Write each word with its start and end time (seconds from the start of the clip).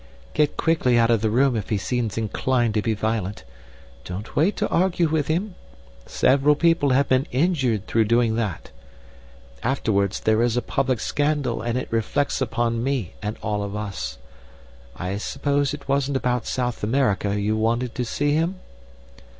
"Get 0.33 0.57
quickly 0.57 0.97
out 0.97 1.11
of 1.11 1.21
the 1.21 1.29
room 1.29 1.55
if 1.55 1.69
he 1.69 1.77
seems 1.77 2.17
inclined 2.17 2.73
to 2.73 2.81
be 2.81 2.95
violent. 2.95 3.43
Don't 4.03 4.35
wait 4.35 4.57
to 4.57 4.67
argue 4.69 5.07
with 5.07 5.27
him. 5.27 5.53
Several 6.07 6.55
people 6.55 6.89
have 6.89 7.07
been 7.07 7.27
injured 7.29 7.85
through 7.85 8.05
doing 8.05 8.33
that. 8.33 8.71
Afterwards 9.61 10.21
there 10.21 10.41
is 10.41 10.57
a 10.57 10.61
public 10.63 10.99
scandal 10.99 11.61
and 11.61 11.77
it 11.77 11.87
reflects 11.91 12.41
upon 12.41 12.83
me 12.83 13.13
and 13.21 13.37
all 13.43 13.61
of 13.61 13.75
us. 13.75 14.17
I 14.95 15.17
suppose 15.17 15.71
it 15.71 15.87
wasn't 15.87 16.17
about 16.17 16.47
South 16.47 16.83
America 16.83 17.39
you 17.39 17.55
wanted 17.55 17.93
to 17.93 18.03
see 18.03 18.31
him?" 18.31 18.55